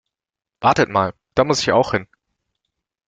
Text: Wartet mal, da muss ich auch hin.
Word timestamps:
Wartet 0.61 0.89
mal, 0.89 1.13
da 1.35 1.43
muss 1.43 1.61
ich 1.61 1.73
auch 1.73 1.91
hin. 1.91 2.07